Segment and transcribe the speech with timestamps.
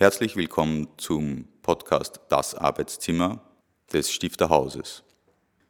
[0.00, 3.42] Herzlich willkommen zum Podcast Das Arbeitszimmer
[3.92, 5.02] des Stifterhauses.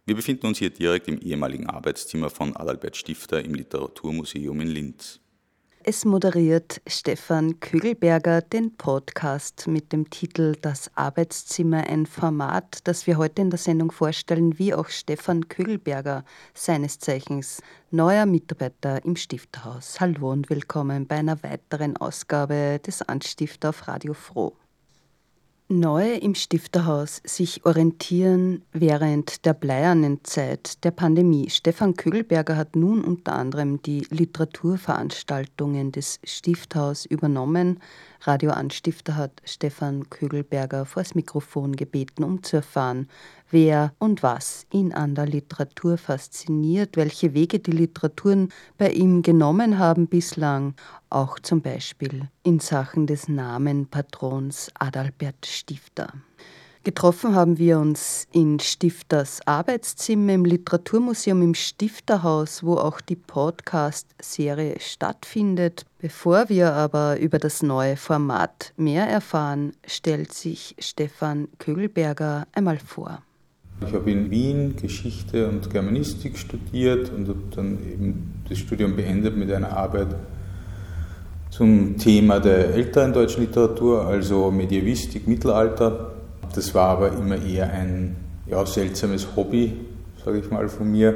[0.04, 5.20] Wir befinden uns hier direkt im ehemaligen Arbeitszimmer von Adalbert Stifter im Literaturmuseum in Linz.
[5.84, 13.16] Es moderiert Stefan Kögelberger den Podcast mit dem Titel Das Arbeitszimmer, ein Format, das wir
[13.16, 20.00] heute in der Sendung vorstellen, wie auch Stefan Kögelberger, seines Zeichens neuer Mitarbeiter im Stifterhaus.
[20.00, 24.54] Hallo und willkommen bei einer weiteren Ausgabe des Anstifter auf Radio Froh.
[25.70, 31.50] Neu im Stifterhaus sich orientieren während der bleiernen Zeit der Pandemie.
[31.50, 37.80] Stefan Kögelberger hat nun unter anderem die Literaturveranstaltungen des Stifthaus übernommen.
[38.22, 43.08] Radio Anstifter hat Stefan Kögelberger vors Mikrofon gebeten, um zu erfahren,
[43.50, 49.78] wer und was ihn an der Literatur fasziniert, welche Wege die Literaturen bei ihm genommen
[49.78, 50.74] haben bislang,
[51.10, 56.12] auch zum Beispiel in Sachen des Namenpatrons Adalbert Stifter.
[56.88, 64.76] Getroffen haben wir uns in Stifters Arbeitszimmer im Literaturmuseum im Stifterhaus, wo auch die Podcast-Serie
[64.80, 65.84] stattfindet.
[65.98, 73.20] Bevor wir aber über das neue Format mehr erfahren, stellt sich Stefan Kögelberger einmal vor.
[73.86, 79.36] Ich habe in Wien Geschichte und Germanistik studiert und habe dann eben das Studium beendet
[79.36, 80.16] mit einer Arbeit
[81.50, 86.07] zum Thema der älteren deutschen Literatur, also Medievistik, Mittelalter.
[86.54, 88.16] Das war aber immer eher ein
[88.46, 89.74] ja, seltsames Hobby,
[90.24, 91.14] sage ich mal von mir.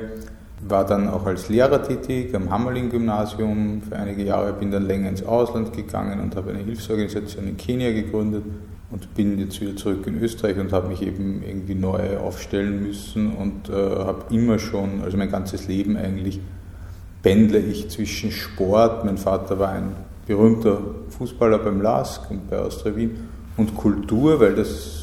[0.69, 5.25] War dann auch als Lehrer tätig am Hammerling-Gymnasium für einige Jahre, bin dann länger ins
[5.25, 8.45] Ausland gegangen und habe eine Hilfsorganisation in Kenia gegründet
[8.93, 13.35] und bin jetzt wieder zurück in Österreich und habe mich eben irgendwie neu aufstellen müssen
[13.35, 16.41] und äh, habe immer schon, also mein ganzes Leben eigentlich,
[17.23, 19.95] pendle ich zwischen Sport, mein Vater war ein
[20.27, 20.79] berühmter
[21.09, 23.17] Fußballer beim LASK und bei Austria Wien,
[23.57, 25.02] und Kultur, weil, das,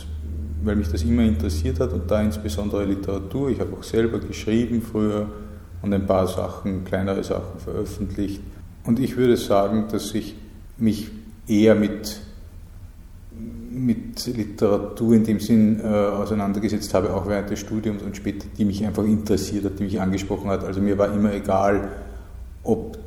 [0.64, 3.50] weil mich das immer interessiert hat und da insbesondere Literatur.
[3.50, 5.28] Ich habe auch selber geschrieben früher
[5.82, 8.42] und ein paar Sachen, kleinere Sachen veröffentlicht.
[8.84, 10.36] Und ich würde sagen, dass ich
[10.78, 11.10] mich
[11.48, 12.22] eher mit
[13.72, 18.66] mit Literatur in dem Sinn äh, auseinandergesetzt habe, auch während des Studiums und später, die
[18.66, 20.64] mich einfach interessiert hat, die mich angesprochen hat.
[20.64, 21.90] Also mir war immer egal,
[22.64, 22.98] ob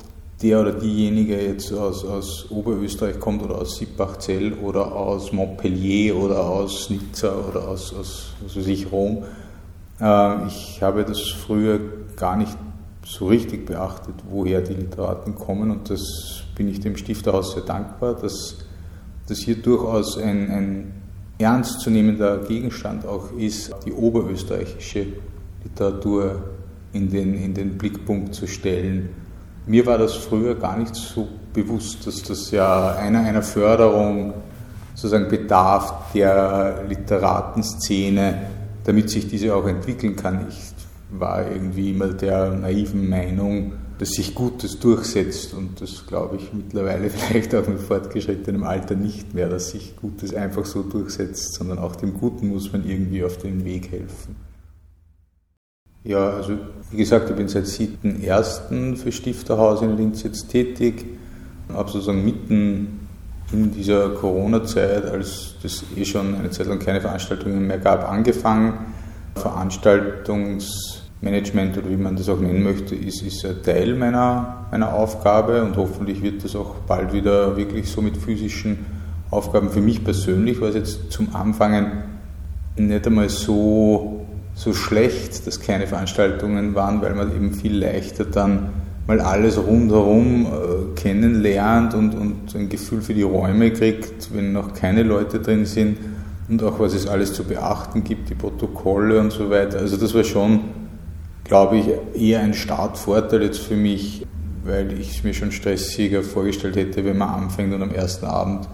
[0.42, 6.44] der oder diejenige jetzt aus, aus Oberösterreich kommt oder aus Sippachzell oder aus Montpellier oder
[6.44, 9.24] aus Nizza oder aus, aus was weiß ich, Rom.
[10.00, 11.78] Äh, ich habe das früher
[12.16, 12.56] gar nicht
[13.04, 18.14] so richtig beachtet, woher die Literaten kommen und das bin ich dem Stifterhaus sehr dankbar,
[18.14, 18.58] dass
[19.26, 20.92] dass hier durchaus ein, ein
[21.38, 25.06] ernstzunehmender Gegenstand auch ist, die oberösterreichische
[25.64, 26.42] Literatur
[26.92, 29.10] in den, in den Blickpunkt zu stellen.
[29.66, 34.34] Mir war das früher gar nicht so bewusst, dass das ja einer, einer Förderung
[34.94, 38.42] sozusagen bedarf der Literatenszene,
[38.84, 40.46] damit sich diese auch entwickeln kann.
[40.48, 40.72] Ich
[41.18, 47.08] war irgendwie immer der naiven Meinung, dass sich Gutes durchsetzt und das glaube ich mittlerweile
[47.10, 51.94] vielleicht auch mit fortgeschrittenem Alter nicht mehr, dass sich Gutes einfach so durchsetzt, sondern auch
[51.94, 54.51] dem Guten muss man irgendwie auf den Weg helfen.
[56.04, 56.58] Ja, also
[56.90, 58.96] wie gesagt, ich bin seit 7.1.
[58.96, 61.04] für Stifterhaus in Linz jetzt tätig,
[61.72, 63.08] habe sozusagen mitten
[63.52, 68.74] in dieser Corona-Zeit, als es eh schon eine Zeit lang keine Veranstaltungen mehr gab, angefangen,
[69.36, 74.92] Veranstaltungs- Management oder wie man das auch nennen möchte, ist, ist ein Teil meiner, meiner
[74.92, 78.84] Aufgabe und hoffentlich wird das auch bald wieder wirklich so mit physischen
[79.30, 79.70] Aufgaben.
[79.70, 81.92] Für mich persönlich war es jetzt zum Anfangen
[82.76, 84.21] nicht einmal so,
[84.54, 88.70] so schlecht, dass keine Veranstaltungen waren, weil man eben viel leichter dann
[89.06, 94.74] mal alles rundherum äh, kennenlernt und, und ein Gefühl für die Räume kriegt, wenn noch
[94.74, 95.98] keine Leute drin sind
[96.48, 99.78] und auch was es alles zu beachten gibt, die Protokolle und so weiter.
[99.78, 100.60] Also das war schon
[101.52, 104.26] glaube ich, eher ein Startvorteil jetzt für mich,
[104.64, 108.68] weil ich es mir schon stressiger vorgestellt hätte, wenn man anfängt und am ersten Abend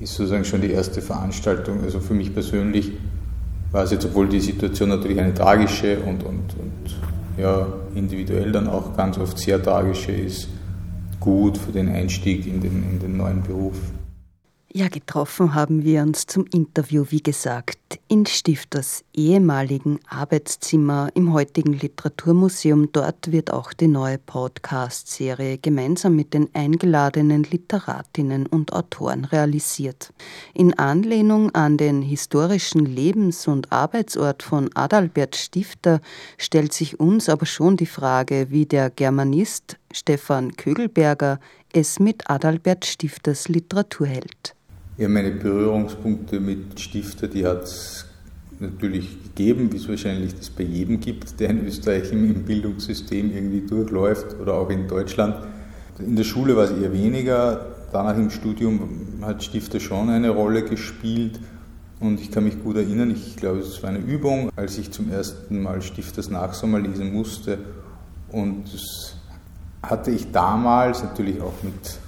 [0.00, 1.82] ist sozusagen schon die erste Veranstaltung.
[1.82, 2.92] Also für mich persönlich
[3.72, 6.96] war jetzt, obwohl die Situation natürlich eine tragische und, und, und
[7.36, 10.48] ja individuell dann auch ganz oft sehr tragische ist,
[11.20, 13.76] gut für den Einstieg in den, in den neuen Beruf.
[14.76, 21.72] Ja, getroffen haben wir uns zum Interview, wie gesagt, in Stifters ehemaligen Arbeitszimmer im heutigen
[21.72, 22.92] Literaturmuseum.
[22.92, 30.12] Dort wird auch die neue Podcast-Serie gemeinsam mit den eingeladenen Literatinnen und Autoren realisiert.
[30.52, 36.02] In Anlehnung an den historischen Lebens- und Arbeitsort von Adalbert Stifter
[36.36, 41.40] stellt sich uns aber schon die Frage, wie der Germanist Stefan Kögelberger
[41.72, 44.55] es mit Adalbert Stifters Literatur hält.
[44.98, 48.06] Ja, meine Berührungspunkte mit Stifter, die hat es
[48.60, 53.60] natürlich gegeben, wie es wahrscheinlich das bei jedem gibt, der in Österreich im Bildungssystem irgendwie
[53.60, 55.36] durchläuft oder auch in Deutschland.
[55.98, 60.62] In der Schule war es eher weniger, danach im Studium hat Stifter schon eine Rolle
[60.62, 61.40] gespielt.
[62.00, 65.10] Und ich kann mich gut erinnern, ich glaube, es war eine Übung, als ich zum
[65.10, 67.58] ersten Mal Stifters Nachsommer lesen musste.
[68.32, 69.16] Und das
[69.82, 71.98] hatte ich damals natürlich auch mit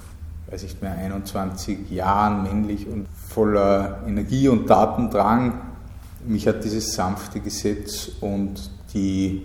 [0.50, 5.60] weiß ich mehr, 21 Jahren männlich und voller Energie und Datendrang.
[6.26, 9.42] Mich hat dieses sanfte Gesetz und die,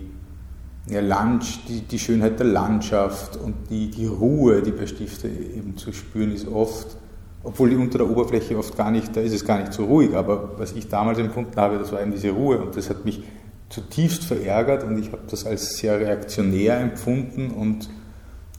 [0.88, 5.76] ja, Land, die, die Schönheit der Landschaft und die, die Ruhe, die bei Stifter eben
[5.78, 6.96] zu spüren ist, oft,
[7.44, 10.16] obwohl die unter der Oberfläche oft gar nicht, da ist es gar nicht so ruhig,
[10.16, 13.22] aber was ich damals empfunden habe, das war eben diese Ruhe und das hat mich
[13.68, 17.90] zutiefst verärgert und ich habe das als sehr reaktionär empfunden und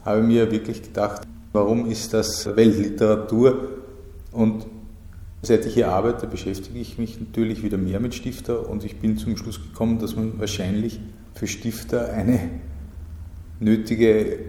[0.04, 1.22] habe mir wirklich gedacht,
[1.54, 3.68] Warum ist das Weltliteratur?
[4.32, 4.66] Und
[5.40, 9.18] seit ich hier arbeite, beschäftige ich mich natürlich wieder mehr mit Stifter und ich bin
[9.18, 10.98] zum Schluss gekommen, dass man wahrscheinlich
[11.32, 12.40] für Stifter eine
[13.60, 14.40] nötige,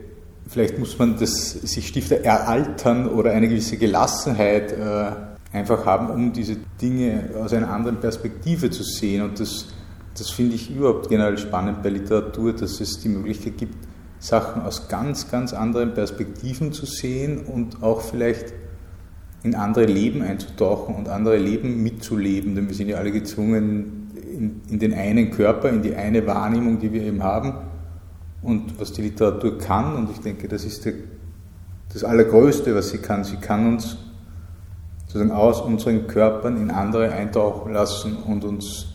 [0.47, 5.11] vielleicht muss man das, sich Stifter eraltern oder eine gewisse Gelassenheit äh,
[5.55, 9.21] einfach haben, um diese Dinge aus einer anderen Perspektive zu sehen.
[9.21, 9.67] Und das,
[10.17, 13.75] das finde ich überhaupt generell spannend bei Literatur, dass es die Möglichkeit gibt,
[14.25, 18.53] Sachen aus ganz, ganz anderen Perspektiven zu sehen und auch vielleicht
[19.43, 24.61] in andere Leben einzutauchen und andere Leben mitzuleben, denn wir sind ja alle gezwungen in,
[24.67, 27.53] in, den einen Körper, in die eine Wahrnehmung, die wir eben haben.
[28.41, 30.93] Und was die Literatur kann, und ich denke, das ist der,
[31.93, 33.97] das Allergrößte, was sie kann, sie kann uns
[35.05, 38.87] sozusagen aus unseren Körpern in andere eintauchen lassen und uns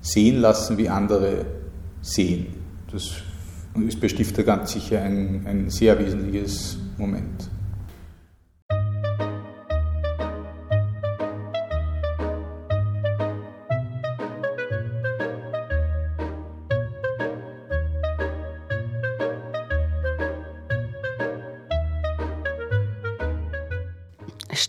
[0.00, 1.46] sehen lassen, wie andere
[2.02, 2.46] sehen.
[2.90, 3.12] Das
[3.74, 7.50] und ist bei Stifter ganz sicher ein, ein sehr wesentliches Moment.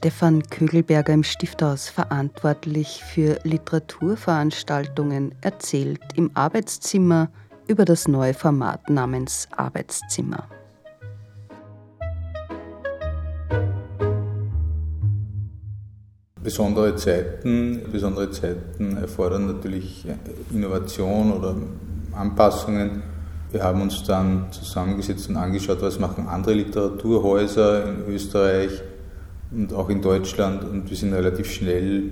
[0.06, 7.30] Stefan Kögelberger im Stifthaus verantwortlich für Literaturveranstaltungen erzählt im Arbeitszimmer
[7.68, 10.48] über das neue Format namens Arbeitszimmer.
[16.44, 20.06] Besondere Zeiten, besondere Zeiten erfordern natürlich
[20.52, 21.56] Innovation oder
[22.12, 23.02] Anpassungen.
[23.52, 28.82] Wir haben uns dann zusammengesetzt und angeschaut, was machen andere Literaturhäuser in Österreich
[29.52, 32.12] und auch in Deutschland und wir sind relativ schnell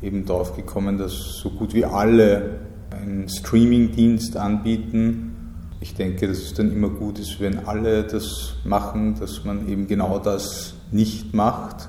[0.00, 5.32] eben darauf gekommen, dass so gut wie alle einen Streaming-Dienst anbieten.
[5.80, 9.86] Ich denke, dass es dann immer gut ist, wenn alle das machen, dass man eben
[9.86, 11.88] genau das nicht macht,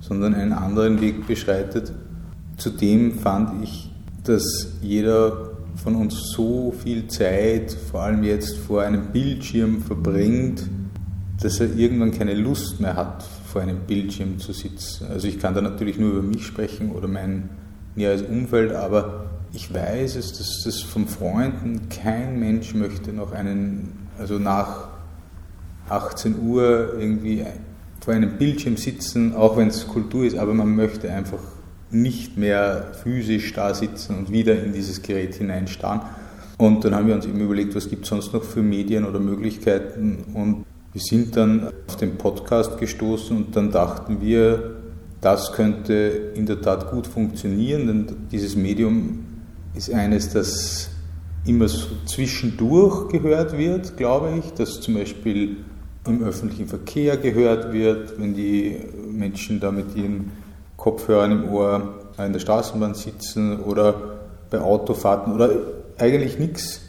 [0.00, 1.92] sondern einen anderen Weg beschreitet.
[2.56, 3.90] Zudem fand ich,
[4.22, 10.62] dass jeder von uns so viel Zeit, vor allem jetzt vor einem Bildschirm verbringt,
[11.40, 15.06] dass er irgendwann keine Lust mehr hat, vor einem Bildschirm zu sitzen.
[15.08, 17.50] Also ich kann da natürlich nur über mich sprechen oder mein
[17.96, 24.08] näheres Umfeld, aber ich weiß es, dass das von Freunden kein Mensch möchte noch einen,
[24.18, 24.88] also nach
[25.88, 27.44] 18 Uhr irgendwie
[28.00, 31.38] vor einem Bildschirm sitzen, auch wenn es Kultur ist, aber man möchte einfach
[31.90, 36.00] nicht mehr physisch da sitzen und wieder in dieses Gerät hineinstarren.
[36.58, 39.20] Und dann haben wir uns eben überlegt, was gibt es sonst noch für Medien oder
[39.20, 40.24] Möglichkeiten.
[40.34, 44.78] Und wir sind dann auf den Podcast gestoßen und dann dachten wir,
[45.20, 49.33] das könnte in der Tat gut funktionieren, denn dieses Medium
[49.74, 50.88] ist eines, das
[51.46, 55.58] immer so zwischendurch gehört wird, glaube ich, dass zum Beispiel
[56.06, 58.78] im öffentlichen Verkehr gehört wird, wenn die
[59.10, 60.32] Menschen da mit ihren
[60.76, 64.18] Kopfhörern im Ohr in der Straßenbahn sitzen oder
[64.50, 65.50] bei Autofahrten oder
[65.98, 66.80] eigentlich nichts,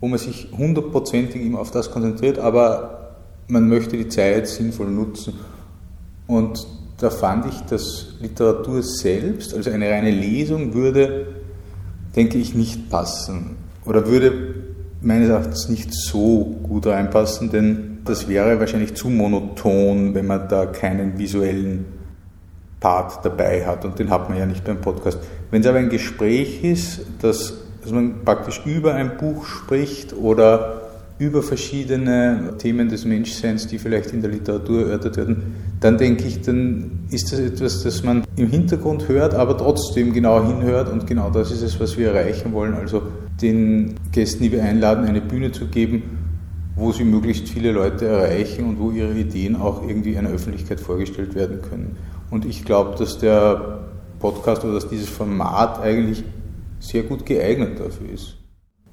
[0.00, 3.14] wo man sich hundertprozentig immer auf das konzentriert, aber
[3.48, 5.34] man möchte die Zeit sinnvoll nutzen.
[6.26, 6.66] Und
[6.98, 11.26] da fand ich, dass Literatur selbst, also eine reine Lesung, würde
[12.16, 13.56] denke ich, nicht passen.
[13.84, 14.32] Oder würde
[15.00, 20.66] meines Erachtens nicht so gut reinpassen, denn das wäre wahrscheinlich zu monoton, wenn man da
[20.66, 21.84] keinen visuellen
[22.80, 25.18] Part dabei hat und den hat man ja nicht beim Podcast.
[25.50, 30.82] Wenn es aber ein Gespräch ist, dass, dass man praktisch über ein Buch spricht oder
[31.18, 36.42] über verschiedene Themen des Menschseins, die vielleicht in der Literatur erörtert werden, dann denke ich,
[36.42, 41.30] dann ist das etwas, das man im Hintergrund hört, aber trotzdem genau hinhört und genau
[41.30, 42.74] das ist es, was wir erreichen wollen.
[42.74, 43.02] Also
[43.40, 46.02] den Gästen, die wir einladen, eine Bühne zu geben,
[46.74, 51.34] wo sie möglichst viele Leute erreichen und wo ihre Ideen auch irgendwie einer Öffentlichkeit vorgestellt
[51.34, 51.96] werden können.
[52.30, 53.80] Und ich glaube, dass der
[54.18, 56.24] Podcast oder dass dieses Format eigentlich
[56.78, 58.36] sehr gut geeignet dafür ist.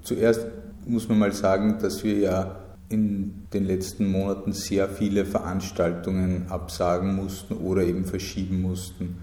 [0.01, 0.47] Zuerst
[0.85, 2.55] muss man mal sagen, dass wir ja
[2.89, 9.17] in den letzten Monaten sehr viele Veranstaltungen absagen mussten oder eben verschieben mussten.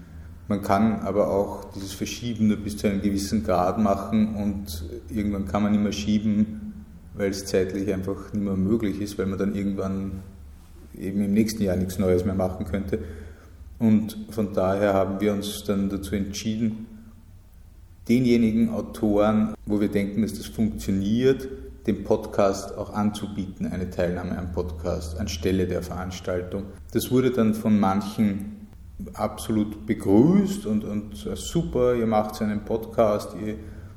[0.47, 5.45] Man kann aber auch dieses Verschieben nur bis zu einem gewissen Grad machen und irgendwann
[5.45, 6.73] kann man mehr schieben,
[7.13, 10.23] weil es zeitlich einfach nicht mehr möglich ist, weil man dann irgendwann
[10.99, 12.99] eben im nächsten Jahr nichts Neues mehr machen könnte.
[13.79, 16.87] Und von daher haben wir uns dann dazu entschieden,
[18.07, 21.47] denjenigen Autoren, wo wir denken, dass das funktioniert,
[21.87, 26.63] den Podcast auch anzubieten, eine Teilnahme am Podcast anstelle der Veranstaltung.
[26.93, 28.67] Das wurde dann von manchen
[29.13, 33.55] absolut begrüßt und, und super, ihr macht so einen Podcast, ihr,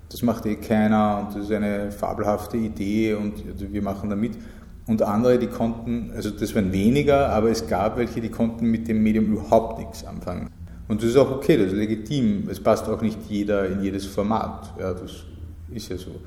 [0.08, 3.42] das macht eh keiner und das ist eine fabelhafte Idee und
[3.72, 4.32] wir machen da mit.
[4.86, 8.86] Und andere, die konnten, also das waren weniger, aber es gab welche, die konnten mit
[8.86, 10.50] dem Medium überhaupt nichts anfangen.
[10.86, 12.48] Und das ist auch okay, das ist legitim.
[12.50, 14.74] Es passt auch nicht jeder in jedes Format.
[14.78, 15.12] Ja, das
[15.72, 16.20] ist ja so.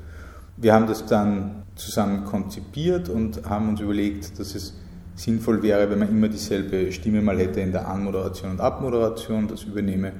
[0.56, 4.74] Wir haben das dann zusammen konzipiert und haben uns überlegt, dass es
[5.14, 9.46] sinnvoll wäre, wenn man immer dieselbe Stimme mal hätte in der Anmoderation und Abmoderation.
[9.46, 10.12] Das übernehme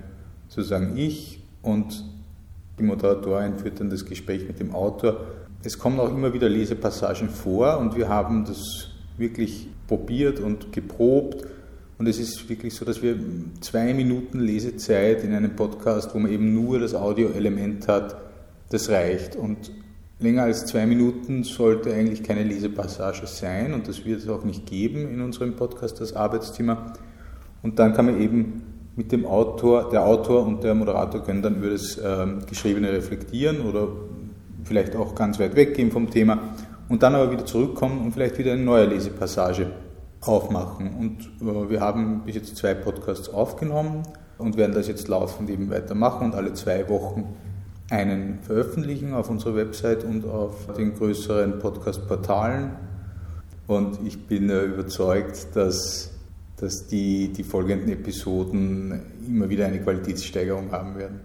[0.48, 2.04] sozusagen ich und
[2.78, 5.20] die Moderatorin führt dann das Gespräch mit dem Autor.
[5.64, 11.44] Es kommen auch immer wieder Lesepassagen vor und wir haben das wirklich probiert und geprobt
[11.98, 13.16] und es ist wirklich so, dass wir
[13.60, 18.16] zwei Minuten Lesezeit in einem Podcast, wo man eben nur das Audioelement hat,
[18.70, 19.34] das reicht.
[19.34, 19.72] Und
[20.20, 24.66] länger als zwei Minuten sollte eigentlich keine Lesepassage sein und das wird es auch nicht
[24.66, 26.92] geben in unserem Podcast, das Arbeitszimmer.
[27.64, 28.62] Und dann kann man eben
[28.94, 33.62] mit dem Autor, der Autor und der Moderator können dann über das äh, Geschriebene reflektieren
[33.62, 33.88] oder
[34.62, 36.54] vielleicht auch ganz weit weggehen vom Thema
[36.88, 39.72] und dann aber wieder zurückkommen und vielleicht wieder eine neue Lesepassage
[40.20, 40.94] aufmachen.
[40.94, 44.02] Und äh, wir haben bis jetzt zwei Podcasts aufgenommen
[44.38, 47.36] und werden das jetzt laufend eben weitermachen und alle zwei Wochen
[47.90, 52.76] einen veröffentlichen auf unserer Website und auf den größeren Podcast-Portalen.
[53.66, 56.10] Und ich bin äh, überzeugt, dass,
[56.56, 61.20] dass die, die folgenden Episoden immer wieder eine Qualitätssteigerung haben werden.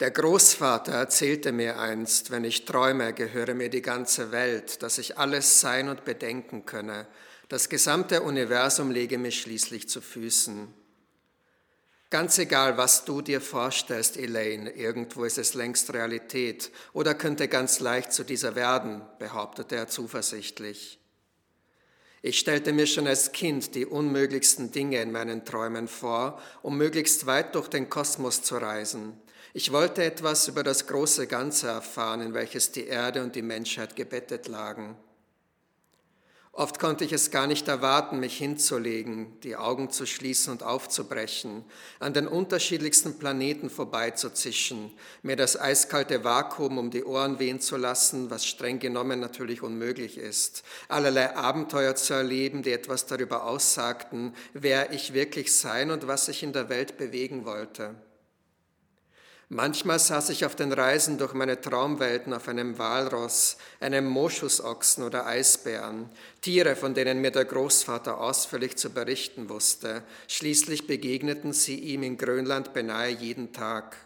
[0.00, 5.18] Der Großvater erzählte mir einst, wenn ich träume, gehöre mir die ganze Welt, dass ich
[5.18, 7.06] alles sein und bedenken könne
[7.52, 10.72] das gesamte Universum lege mir schließlich zu Füßen.
[12.08, 17.80] Ganz egal, was du dir vorstellst, Elaine, irgendwo ist es längst Realität oder könnte ganz
[17.80, 20.98] leicht zu dieser werden, behauptete er zuversichtlich.
[22.22, 27.26] Ich stellte mir schon als Kind die unmöglichsten Dinge in meinen Träumen vor, um möglichst
[27.26, 29.20] weit durch den Kosmos zu reisen.
[29.52, 33.94] Ich wollte etwas über das große Ganze erfahren, in welches die Erde und die Menschheit
[33.94, 34.96] gebettet lagen.
[36.54, 41.64] Oft konnte ich es gar nicht erwarten, mich hinzulegen, die Augen zu schließen und aufzubrechen,
[41.98, 44.92] an den unterschiedlichsten Planeten vorbeizuzischen,
[45.22, 50.18] mir das eiskalte Vakuum um die Ohren wehen zu lassen, was streng genommen natürlich unmöglich
[50.18, 56.28] ist, allerlei Abenteuer zu erleben, die etwas darüber aussagten, wer ich wirklich sein und was
[56.28, 57.94] ich in der Welt bewegen wollte.
[59.54, 65.26] Manchmal saß ich auf den Reisen durch meine Traumwelten auf einem Walross, einem Moschusochsen oder
[65.26, 66.08] Eisbären,
[66.40, 70.04] Tiere, von denen mir der Großvater ausführlich zu berichten wusste.
[70.26, 73.98] Schließlich begegneten sie ihm in Grönland beinahe jeden Tag.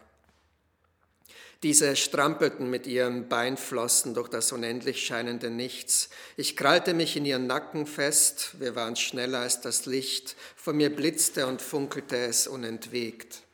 [1.63, 6.09] Diese strampelten mit ihren Beinflossen durch das unendlich scheinende Nichts.
[6.35, 10.93] Ich krallte mich in ihren Nacken fest, wir waren schneller als das Licht, vor mir
[10.93, 13.46] blitzte und funkelte es unentwegt.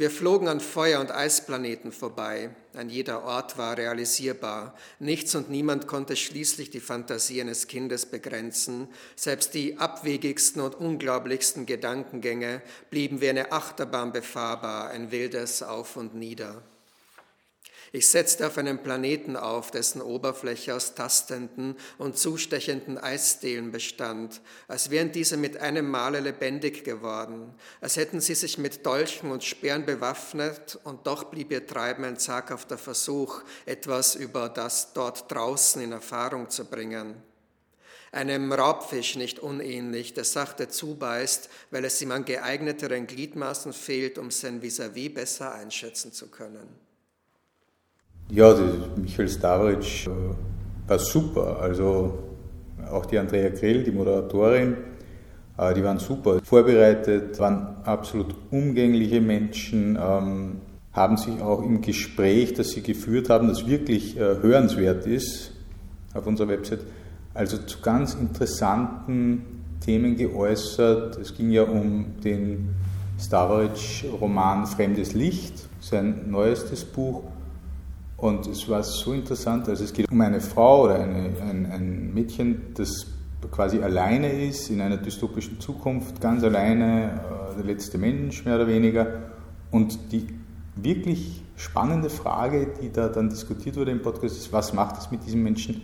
[0.00, 2.48] Wir flogen an Feuer- und Eisplaneten vorbei.
[2.72, 4.74] Ein jeder Ort war realisierbar.
[4.98, 8.88] Nichts und niemand konnte schließlich die Fantasie eines Kindes begrenzen.
[9.14, 16.14] Selbst die abwegigsten und unglaublichsten Gedankengänge blieben wie eine Achterbahn befahrbar, ein wildes Auf und
[16.14, 16.62] Nieder.
[17.92, 24.90] Ich setzte auf einem Planeten auf, dessen Oberfläche aus tastenden und zustechenden Eisdelen bestand, als
[24.90, 29.86] wären diese mit einem Male lebendig geworden, als hätten sie sich mit Dolchen und Speeren
[29.86, 35.90] bewaffnet, und doch blieb ihr Treiben ein zaghafter Versuch, etwas über das dort draußen in
[35.90, 37.20] Erfahrung zu bringen.
[38.12, 44.30] Einem Raubfisch nicht unähnlich, der sachte zubeißt, weil es ihm an geeigneteren Gliedmaßen fehlt, um
[44.30, 46.89] sein Vis-à-vis -vis besser einschätzen zu können.
[48.32, 48.54] Ja,
[48.96, 50.10] Michael Stavric äh,
[50.88, 51.58] war super.
[51.60, 52.18] Also
[52.88, 54.76] auch die Andrea Grill, die Moderatorin,
[55.58, 60.60] äh, die waren super vorbereitet, waren absolut umgängliche Menschen, ähm,
[60.92, 65.50] haben sich auch im Gespräch, das sie geführt haben, das wirklich äh, hörenswert ist,
[66.14, 66.80] auf unserer Website,
[67.34, 69.42] also zu ganz interessanten
[69.84, 71.16] Themen geäußert.
[71.18, 72.76] Es ging ja um den
[73.18, 77.22] Stavric-Roman Fremdes Licht, sein neuestes Buch.
[78.20, 82.12] Und es war so interessant, also es geht um eine Frau oder eine, ein, ein
[82.12, 83.06] Mädchen, das
[83.50, 87.20] quasi alleine ist in einer dystopischen Zukunft, ganz alleine,
[87.52, 89.06] äh, der letzte Mensch mehr oder weniger.
[89.70, 90.26] Und die
[90.76, 95.24] wirklich spannende Frage, die da dann diskutiert wurde im Podcast, ist, was macht es mit
[95.24, 95.80] diesem Menschen?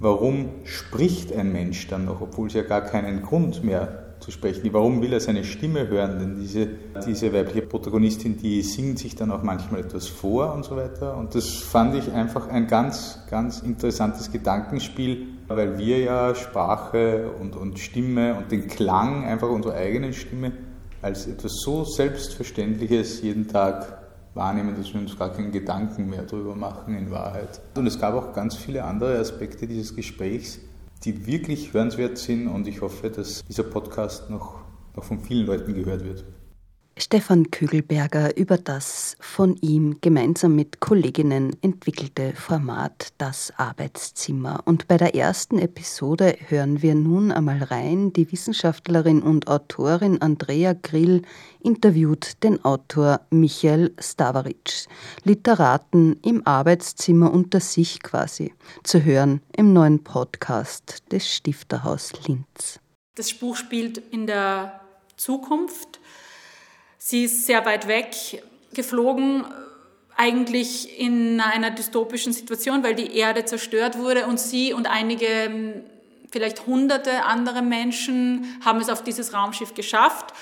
[0.00, 4.72] Warum spricht ein Mensch dann noch, obwohl es ja gar keinen Grund mehr zu sprechen.
[4.72, 6.18] Warum will er seine Stimme hören?
[6.18, 6.68] Denn diese,
[7.06, 11.16] diese weibliche Protagonistin, die singt sich dann auch manchmal etwas vor und so weiter.
[11.16, 17.56] Und das fand ich einfach ein ganz, ganz interessantes Gedankenspiel, weil wir ja Sprache und,
[17.56, 20.52] und Stimme und den Klang einfach unserer eigenen Stimme
[21.02, 23.98] als etwas so Selbstverständliches jeden Tag
[24.34, 27.60] wahrnehmen, dass wir uns gar keinen Gedanken mehr darüber machen in Wahrheit.
[27.76, 30.58] Und es gab auch ganz viele andere Aspekte dieses Gesprächs,
[31.04, 34.62] die wirklich hörenswert sind und ich hoffe, dass dieser Podcast noch,
[34.96, 36.24] noch von vielen Leuten gehört wird.
[36.96, 44.62] Stefan Kügelberger über das von ihm gemeinsam mit Kolleginnen entwickelte Format Das Arbeitszimmer.
[44.64, 48.12] Und bei der ersten Episode hören wir nun einmal rein.
[48.12, 51.22] Die Wissenschaftlerin und Autorin Andrea Grill
[51.60, 54.86] interviewt den Autor Michael Stavaric.
[55.24, 58.54] Literaten im Arbeitszimmer unter sich quasi.
[58.84, 62.78] Zu hören im neuen Podcast des Stifterhaus Linz.
[63.16, 64.80] Das Buch spielt in der
[65.16, 66.00] Zukunft
[67.06, 69.44] Sie ist sehr weit weg geflogen,
[70.16, 75.84] eigentlich in einer dystopischen Situation, weil die Erde zerstört wurde und sie und einige,
[76.30, 80.32] vielleicht hunderte andere Menschen haben es auf dieses Raumschiff geschafft.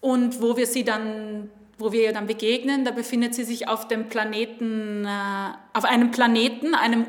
[0.00, 2.84] Und wo wir sie dann wo wir ihr dann begegnen.
[2.84, 7.06] Da befindet sie sich auf dem Planeten, äh, auf einem Planeten, einem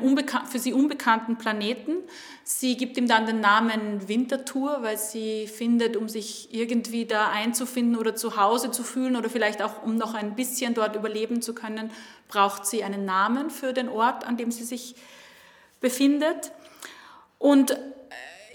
[0.50, 1.98] für sie unbekannten Planeten.
[2.44, 7.96] Sie gibt ihm dann den Namen Wintertour, weil sie findet, um sich irgendwie da einzufinden
[7.96, 11.54] oder zu Hause zu fühlen oder vielleicht auch um noch ein bisschen dort überleben zu
[11.54, 11.90] können,
[12.28, 14.96] braucht sie einen Namen für den Ort, an dem sie sich
[15.80, 16.52] befindet.
[17.38, 17.76] Und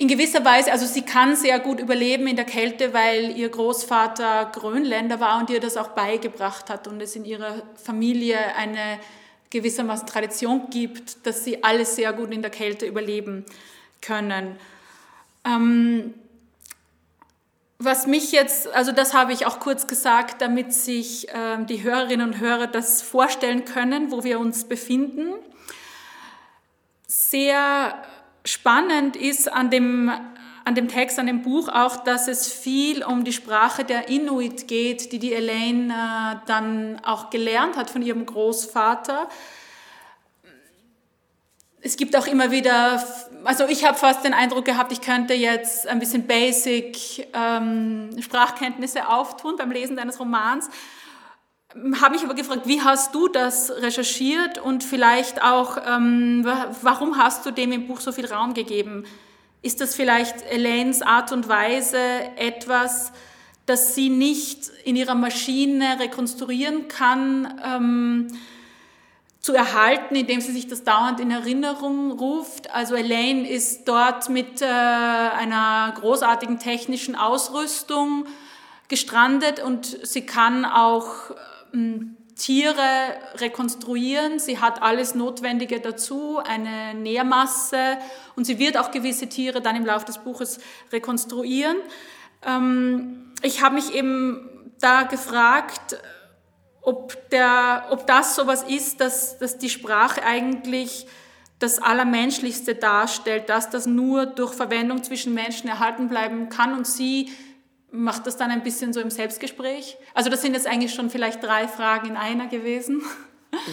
[0.01, 4.49] in gewisser Weise, also sie kann sehr gut überleben in der Kälte, weil ihr Großvater
[4.51, 8.99] Grönländer war und ihr das auch beigebracht hat und es in ihrer Familie eine
[9.51, 13.45] gewissermaßen Tradition gibt, dass sie alles sehr gut in der Kälte überleben
[14.01, 14.55] können.
[15.45, 16.15] Ähm,
[17.77, 22.27] was mich jetzt, also das habe ich auch kurz gesagt, damit sich ähm, die Hörerinnen
[22.27, 25.35] und Hörer das vorstellen können, wo wir uns befinden.
[27.05, 28.01] Sehr
[28.45, 30.11] spannend ist an dem,
[30.65, 34.67] an dem Text, an dem Buch auch, dass es viel um die Sprache der Inuit
[34.67, 39.27] geht, die die Elaine äh, dann auch gelernt hat von ihrem Großvater.
[41.83, 43.03] Es gibt auch immer wieder,
[43.43, 49.09] also ich habe fast den Eindruck gehabt, ich könnte jetzt ein bisschen Basic ähm, Sprachkenntnisse
[49.09, 50.69] auftun beim Lesen deines Romans
[52.01, 56.45] habe mich aber gefragt, wie hast du das recherchiert und vielleicht auch, ähm,
[56.81, 59.05] warum hast du dem im Buch so viel Raum gegeben?
[59.61, 61.97] Ist das vielleicht Elaines Art und Weise
[62.35, 63.13] etwas,
[63.65, 68.27] das sie nicht in ihrer Maschine rekonstruieren kann, ähm,
[69.39, 72.69] zu erhalten, indem sie sich das dauernd in Erinnerung ruft?
[72.71, 78.25] Also Elaine ist dort mit äh, einer großartigen technischen Ausrüstung
[78.87, 81.31] gestrandet und sie kann auch
[82.35, 82.81] Tiere
[83.35, 84.39] rekonstruieren.
[84.39, 87.97] Sie hat alles Notwendige dazu, eine Nährmasse
[88.35, 90.59] und sie wird auch gewisse Tiere dann im Laufe des Buches
[90.91, 91.77] rekonstruieren.
[92.43, 95.97] Ähm, ich habe mich eben da gefragt,
[96.81, 101.05] ob, der, ob das sowas ist, dass, dass die Sprache eigentlich
[101.59, 107.31] das Allermenschlichste darstellt, dass das nur durch Verwendung zwischen Menschen erhalten bleiben kann und sie
[107.91, 109.97] macht das dann ein bisschen so im Selbstgespräch?
[110.13, 113.01] Also das sind jetzt eigentlich schon vielleicht drei Fragen in einer gewesen.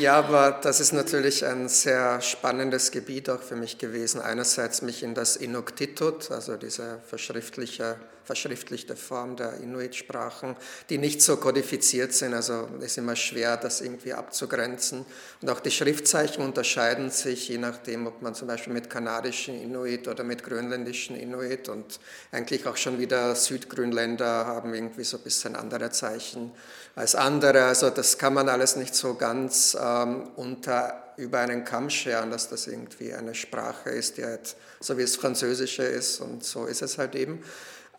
[0.00, 4.20] Ja, aber das ist natürlich ein sehr spannendes Gebiet auch für mich gewesen.
[4.20, 7.94] Einerseits mich in das Inuktitut, also diese verschriftliche
[8.28, 10.54] verschriftlichte Form der Inuit-Sprachen,
[10.90, 12.34] die nicht so kodifiziert sind.
[12.34, 15.06] Also es ist immer schwer, das irgendwie abzugrenzen.
[15.40, 20.08] Und auch die Schriftzeichen unterscheiden sich, je nachdem, ob man zum Beispiel mit kanadischen Inuit
[20.08, 25.56] oder mit grönländischen Inuit und eigentlich auch schon wieder Südgrünländer haben irgendwie so ein bisschen
[25.56, 26.52] andere Zeichen
[26.96, 27.64] als andere.
[27.64, 32.48] Also das kann man alles nicht so ganz ähm, unter über einen Kamm scheren, dass
[32.48, 36.80] das irgendwie eine Sprache ist, die halt so wie es Französische ist und so ist
[36.80, 37.42] es halt eben.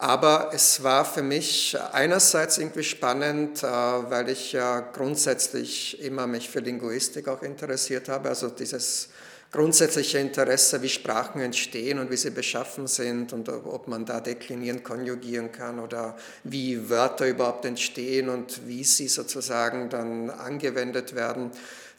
[0.01, 6.49] Aber es war für mich einerseits irgendwie spannend, äh, weil ich ja grundsätzlich immer mich
[6.49, 9.09] für Linguistik auch interessiert habe, also dieses
[9.51, 14.83] grundsätzliche Interesse, wie Sprachen entstehen und wie sie beschaffen sind und ob man da deklinieren,
[14.83, 21.51] konjugieren kann oder wie Wörter überhaupt entstehen und wie sie sozusagen dann angewendet werden.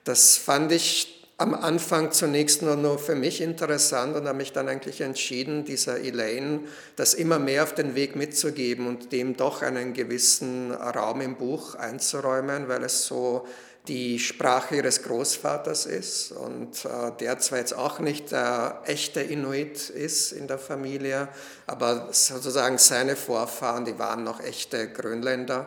[0.04, 4.68] Das fand ich am Anfang zunächst nur, nur für mich interessant und habe mich dann
[4.68, 6.60] eigentlich entschieden, dieser Elaine
[6.96, 11.76] das immer mehr auf den Weg mitzugeben und dem doch einen gewissen Raum im Buch
[11.76, 13.46] einzuräumen, weil es so
[13.88, 19.88] die Sprache ihres Großvaters ist und äh, der zwar jetzt auch nicht der echte Inuit
[19.88, 21.28] ist in der Familie,
[21.66, 25.66] aber sozusagen seine Vorfahren, die waren noch echte Grönländer.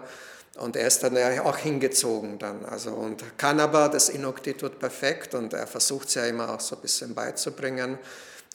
[0.58, 2.64] Und er ist dann ja auch hingezogen dann.
[2.66, 6.76] Also, und kann aber das Inuktitut perfekt und er versucht es ja immer auch so
[6.76, 7.98] ein bisschen beizubringen.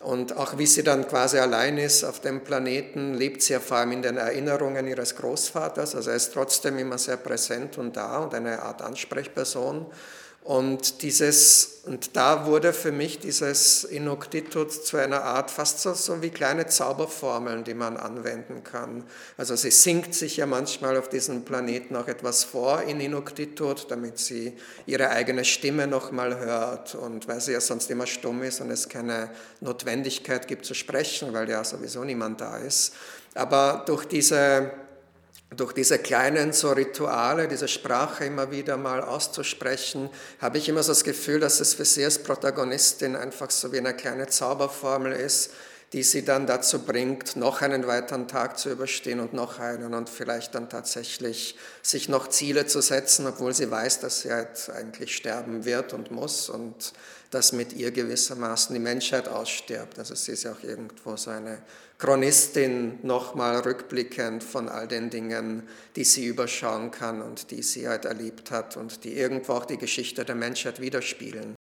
[0.01, 3.79] Und auch wie sie dann quasi allein ist auf dem Planeten, lebt sie ja vor
[3.79, 5.97] allem in den Erinnerungen ihres Großvaters.
[5.97, 9.87] Also er ist trotzdem immer sehr präsent und da und eine Art Ansprechperson.
[10.49, 16.23] Und, dieses, und da wurde für mich dieses Inuktitut zu einer Art, fast so, so
[16.23, 19.05] wie kleine Zauberformeln, die man anwenden kann.
[19.37, 24.21] Also sie singt sich ja manchmal auf diesem Planeten auch etwas vor in Inuktitut, damit
[24.21, 24.55] sie
[24.87, 26.95] ihre eigene Stimme nochmal hört.
[26.95, 29.29] Und weil sie ja sonst immer stumm ist und es keine
[29.61, 32.95] Notwendigkeit gibt zu sprechen, weil ja sowieso niemand da ist.
[33.35, 34.71] Aber durch diese
[35.57, 40.93] durch diese kleinen so Rituale, diese Sprache immer wieder mal auszusprechen, habe ich immer so
[40.93, 45.51] das Gefühl, dass es für sie als Protagonistin einfach so wie eine kleine Zauberformel ist,
[45.95, 50.11] die sie dann dazu bringt, noch einen weiteren Tag zu überstehen und noch einen und
[50.11, 55.17] vielleicht dann tatsächlich sich noch Ziele zu setzen, obwohl sie weiß, dass sie halt eigentlich
[55.17, 56.93] sterben wird und muss und
[57.31, 59.99] dass mit ihr gewissermaßen die Menschheit ausstirbt.
[59.99, 61.59] Also sie ist ja auch irgendwo so eine
[61.99, 65.65] Chronistin nochmal rückblickend von all den Dingen,
[65.97, 69.79] die sie überschauen kann und die sie halt erlebt hat und die irgendwo auch die
[69.79, 71.58] Geschichte der Menschheit widerspiegeln.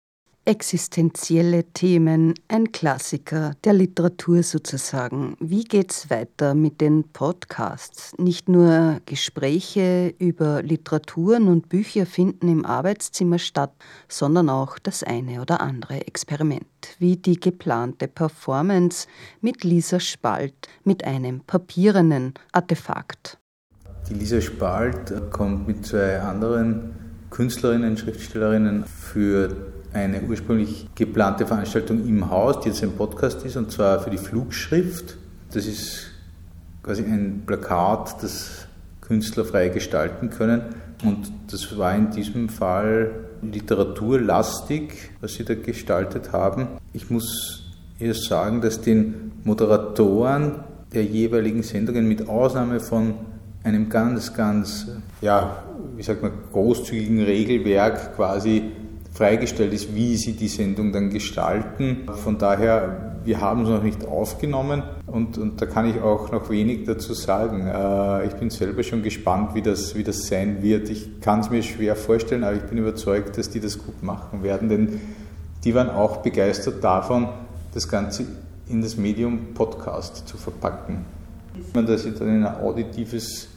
[0.43, 5.38] Existenzielle Themen, ein Klassiker der Literatur sozusagen.
[5.39, 8.13] Wie geht's weiter mit den Podcasts?
[8.17, 13.71] Nicht nur Gespräche über Literaturen und Bücher finden im Arbeitszimmer statt,
[14.08, 16.65] sondern auch das eine oder andere Experiment,
[16.97, 19.08] wie die geplante Performance
[19.41, 23.38] mit Lisa Spalt mit einem papierenen Artefakt.
[24.10, 26.95] Die Lisa Spalt kommt mit zwei anderen
[27.30, 33.71] Künstlerinnen, Schriftstellerinnen für eine ursprünglich geplante Veranstaltung im Haus, die jetzt ein Podcast ist, und
[33.71, 35.17] zwar für die Flugschrift.
[35.54, 36.08] Das ist
[36.84, 38.67] quasi ein Plakat, das
[39.01, 40.62] Künstler frei gestalten können.
[41.04, 46.67] Und das war in diesem Fall literaturlastig, was sie da gestaltet haben.
[46.93, 47.63] Ich muss
[47.99, 53.15] erst sagen, dass den Moderatoren der jeweiligen Sendungen mit Ausnahme von
[53.63, 54.88] einem ganz, ganz,
[55.21, 55.63] ja,
[55.95, 58.71] wie sagt man, großzügigen Regelwerk quasi
[59.22, 62.08] freigestellt ist, wie sie die Sendung dann gestalten.
[62.12, 66.50] Von daher, wir haben es noch nicht aufgenommen und, und da kann ich auch noch
[66.50, 67.68] wenig dazu sagen.
[67.68, 70.90] Äh, ich bin selber schon gespannt, wie das, wie das sein wird.
[70.90, 74.42] Ich kann es mir schwer vorstellen, aber ich bin überzeugt, dass die das gut machen
[74.42, 75.00] werden, denn
[75.64, 77.30] die waren auch begeistert davon,
[77.76, 78.26] das Ganze
[78.70, 81.06] in das Medium Podcast zu verpacken.
[81.74, 83.50] Wenn man das dann in ein auditives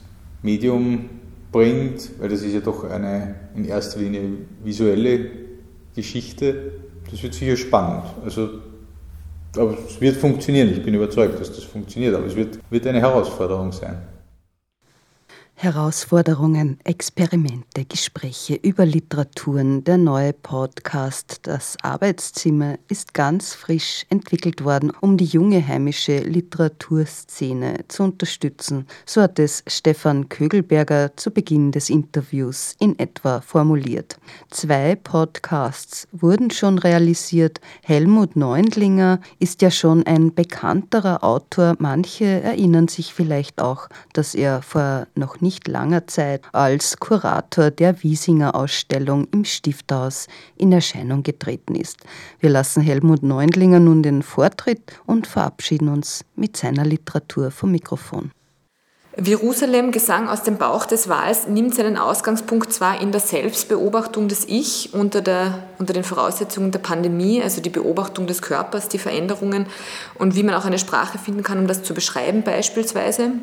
[0.42, 1.08] Medium
[1.50, 4.24] bringt, weil das ist ja doch eine in erster Linie
[4.62, 5.43] visuelle
[5.94, 6.72] Geschichte,
[7.10, 8.04] das wird sicher spannend.
[8.24, 8.48] Also,
[9.56, 10.70] aber es wird funktionieren.
[10.72, 13.98] Ich bin überzeugt, dass das funktioniert, aber es wird, wird eine Herausforderung sein.
[15.56, 19.84] Herausforderungen, Experimente, Gespräche über Literaturen.
[19.84, 27.84] Der neue Podcast Das Arbeitszimmer ist ganz frisch entwickelt worden, um die junge heimische Literaturszene
[27.88, 28.86] zu unterstützen.
[29.06, 34.18] So hat es Stefan Kögelberger zu Beginn des Interviews in etwa formuliert.
[34.50, 37.60] Zwei Podcasts wurden schon realisiert.
[37.82, 41.76] Helmut Neundlinger ist ja schon ein bekannterer Autor.
[41.78, 48.02] Manche erinnern sich vielleicht auch, dass er vor noch nicht langer Zeit als Kurator der
[48.02, 50.26] Wiesinger Ausstellung im Stifthaus
[50.56, 51.98] in Erscheinung getreten ist.
[52.40, 58.32] Wir lassen Helmut Neundlinger nun den Vortritt und verabschieden uns mit seiner Literatur vom Mikrofon.
[59.22, 64.44] Jerusalem, Gesang aus dem Bauch des Wals, nimmt seinen Ausgangspunkt zwar in der Selbstbeobachtung des
[64.48, 69.66] Ich unter, der, unter den Voraussetzungen der Pandemie, also die Beobachtung des Körpers, die Veränderungen
[70.16, 73.34] und wie man auch eine Sprache finden kann, um das zu beschreiben beispielsweise.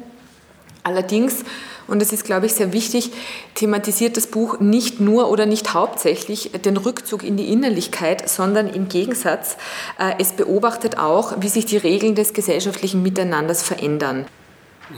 [0.83, 1.43] Allerdings,
[1.87, 3.11] und das ist, glaube ich, sehr wichtig,
[3.53, 8.87] thematisiert das Buch nicht nur oder nicht hauptsächlich den Rückzug in die Innerlichkeit, sondern im
[8.87, 9.57] Gegensatz,
[9.99, 14.25] äh, es beobachtet auch, wie sich die Regeln des gesellschaftlichen Miteinanders verändern.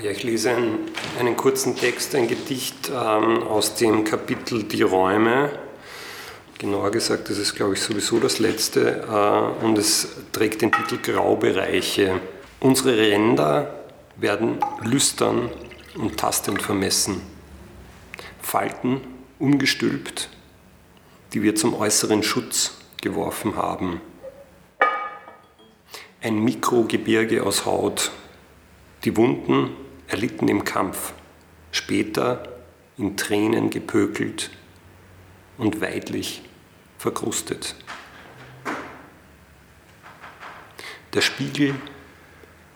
[0.01, 0.79] Ja, ich lese einen,
[1.19, 5.51] einen kurzen Text, ein Gedicht ähm, aus dem Kapitel Die Räume.
[6.57, 10.97] Genauer gesagt, das ist, glaube ich, sowieso das letzte äh, und es trägt den Titel
[11.11, 12.21] Graubereiche.
[12.59, 13.83] Unsere Ränder
[14.15, 15.49] werden lüstern
[15.95, 17.21] und tastend vermessen.
[18.41, 19.01] Falten
[19.39, 20.29] umgestülpt,
[21.33, 24.01] die wir zum äußeren Schutz geworfen haben.
[26.21, 28.11] Ein Mikrogebirge aus Haut,
[29.03, 29.71] die Wunden
[30.07, 31.13] erlitten im Kampf,
[31.71, 32.61] später
[32.97, 34.51] in Tränen gepökelt
[35.57, 36.43] und weidlich
[36.97, 37.75] verkrustet.
[41.13, 41.75] Der Spiegel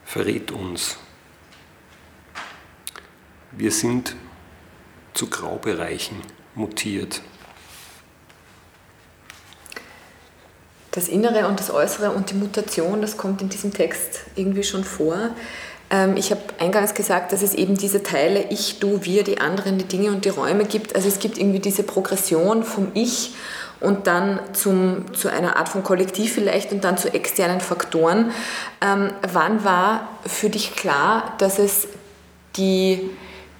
[0.04, 0.98] verrät uns.
[3.58, 4.16] Wir sind
[5.16, 6.18] zu Graubereichen
[6.54, 7.22] mutiert.
[10.92, 14.84] Das Innere und das Äußere und die Mutation, das kommt in diesem Text irgendwie schon
[14.84, 15.32] vor.
[15.90, 19.80] Ähm, ich habe eingangs gesagt, dass es eben diese Teile Ich, Du, Wir, die anderen,
[19.80, 20.96] die Dinge und die Räume gibt.
[20.96, 23.34] Also es gibt irgendwie diese Progression vom Ich
[23.80, 28.32] und dann zum, zu einer Art von Kollektiv vielleicht und dann zu externen Faktoren.
[28.82, 31.88] Ähm, wann war für dich klar, dass es
[32.56, 33.10] die,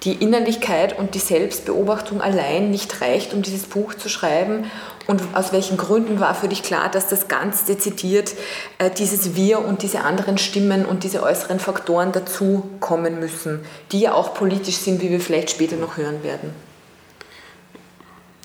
[0.04, 4.70] die Innerlichkeit und die Selbstbeobachtung allein nicht reicht, um dieses Buch zu schreiben
[5.08, 8.34] und aus welchen Gründen war für dich klar, dass das ganz dezidiert
[8.78, 14.00] äh, dieses Wir und diese anderen Stimmen und diese äußeren Faktoren dazu kommen müssen, die
[14.00, 16.52] ja auch politisch sind, wie wir vielleicht später noch hören werden?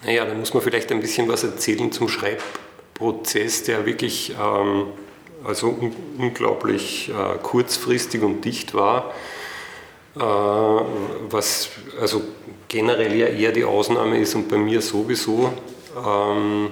[0.05, 4.87] Naja, da muss man vielleicht ein bisschen was erzählen zum Schreibprozess, der wirklich ähm,
[5.43, 9.13] also un unglaublich äh, kurzfristig und dicht war.
[10.15, 12.21] Äh, was also
[12.67, 15.51] generell ja eher die Ausnahme ist und bei mir sowieso.
[16.05, 16.71] Ähm,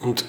[0.00, 0.24] und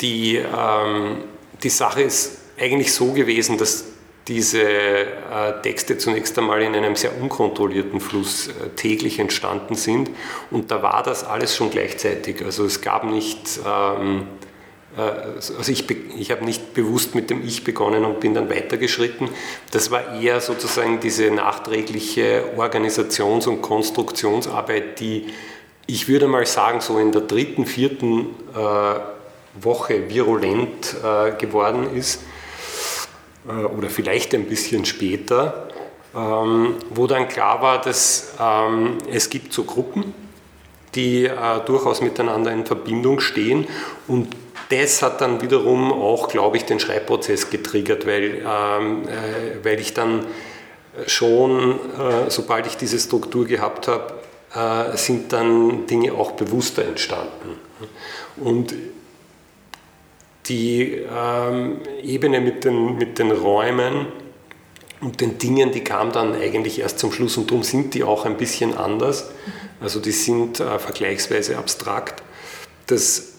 [0.00, 1.24] die, ähm,
[1.62, 3.84] die Sache ist eigentlich so gewesen, dass
[4.26, 10.10] diese äh, Texte zunächst einmal in einem sehr unkontrollierten Fluss äh, täglich entstanden sind.
[10.50, 12.42] Und da war das alles schon gleichzeitig.
[12.44, 14.43] Also es gab nicht, ähm, äh,
[14.96, 15.84] also ich,
[16.16, 19.28] ich habe nicht bewusst mit dem Ich begonnen und bin dann weitergeschritten.
[19.72, 25.26] Das war eher sozusagen diese nachträgliche Organisations- und Konstruktionsarbeit, die
[25.86, 29.00] ich würde mal sagen, so in der dritten, vierten äh,
[29.62, 32.22] Woche virulent äh, geworden ist
[33.46, 35.68] äh, oder vielleicht ein bisschen später,
[36.14, 40.14] ähm, wo dann klar war, dass ähm, es gibt so Gruppen,
[40.94, 43.66] die äh, durchaus miteinander in Verbindung stehen
[44.08, 44.28] und
[44.74, 49.94] das hat dann wiederum auch, glaube ich, den Schreibprozess getriggert, weil, ähm, äh, weil ich
[49.94, 50.26] dann
[51.06, 54.14] schon, äh, sobald ich diese Struktur gehabt habe,
[54.54, 57.58] äh, sind dann Dinge auch bewusster entstanden.
[58.36, 58.74] Und
[60.46, 64.06] die ähm, Ebene mit den, mit den Räumen
[65.00, 68.26] und den Dingen, die kam dann eigentlich erst zum Schluss und darum sind die auch
[68.26, 69.30] ein bisschen anders.
[69.80, 72.22] Also die sind äh, vergleichsweise abstrakt.
[72.86, 73.33] Das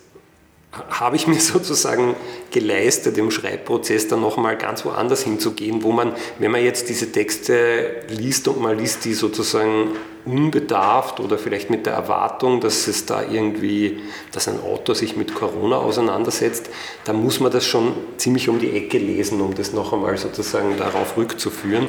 [0.90, 2.16] habe ich mir sozusagen
[2.52, 8.04] geleistet, im Schreibprozess dann nochmal ganz woanders hinzugehen, wo man, wenn man jetzt diese Texte
[8.10, 9.92] liest und man liest die sozusagen
[10.26, 15.36] unbedarft oder vielleicht mit der Erwartung, dass es da irgendwie, dass ein Autor sich mit
[15.36, 16.70] Corona auseinandersetzt,
[17.04, 20.78] dann muss man das schon ziemlich um die Ecke lesen, um das noch einmal sozusagen
[20.78, 21.88] darauf rückzuführen.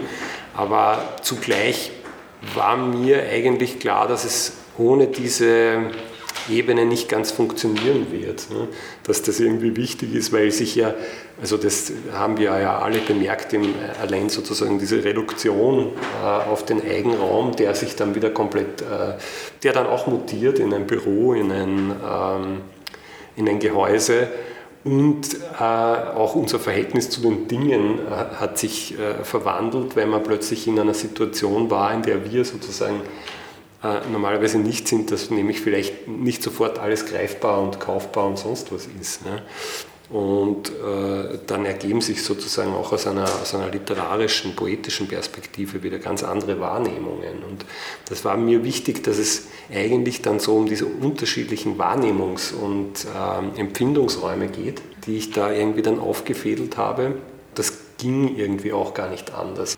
[0.54, 1.92] Aber zugleich
[2.54, 5.90] war mir eigentlich klar, dass es ohne diese
[6.50, 8.50] Ebene nicht ganz funktionieren wird.
[8.50, 8.68] Ne?
[9.04, 10.94] Dass das irgendwie wichtig ist, weil sich ja,
[11.40, 16.82] also das haben wir ja alle bemerkt, im, allein sozusagen diese Reduktion äh, auf den
[16.82, 19.14] Eigenraum, der sich dann wieder komplett, äh,
[19.62, 22.60] der dann auch mutiert in ein Büro, in ein, ähm,
[23.36, 24.28] in ein Gehäuse.
[24.84, 30.22] Und äh, auch unser Verhältnis zu den Dingen äh, hat sich äh, verwandelt, weil man
[30.22, 33.00] plötzlich in einer Situation war, in der wir sozusagen
[33.82, 38.72] äh, normalerweise nicht sind, dass nämlich vielleicht nicht sofort alles greifbar und kaufbar und sonst
[38.72, 39.24] was ist.
[39.24, 39.42] Ne?
[40.08, 45.98] Und äh, dann ergeben sich sozusagen auch aus einer, aus einer literarischen, poetischen Perspektive wieder
[45.98, 47.42] ganz andere Wahrnehmungen.
[47.48, 47.64] Und
[48.08, 53.60] das war mir wichtig, dass es eigentlich dann so um diese unterschiedlichen Wahrnehmungs- und äh,
[53.60, 57.16] Empfindungsräume geht, die ich da irgendwie dann aufgefädelt habe.
[57.56, 59.76] Das ging irgendwie auch gar nicht anders.